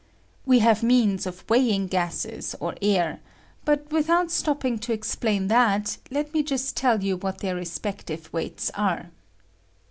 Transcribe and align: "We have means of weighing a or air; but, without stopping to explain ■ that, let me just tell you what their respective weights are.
"We 0.47 0.57
have 0.65 0.81
means 0.81 1.27
of 1.27 1.47
weighing 1.47 1.87
a 1.93 2.11
or 2.59 2.73
air; 2.81 3.19
but, 3.63 3.91
without 3.91 4.31
stopping 4.31 4.79
to 4.79 4.91
explain 4.93 5.43
■ 5.45 5.47
that, 5.49 5.97
let 6.09 6.33
me 6.33 6.41
just 6.41 6.75
tell 6.75 7.03
you 7.03 7.17
what 7.17 7.37
their 7.37 7.53
respective 7.53 8.27
weights 8.33 8.71
are. 8.73 9.11